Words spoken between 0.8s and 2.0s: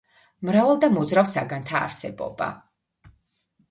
და მოძრავ საგანთა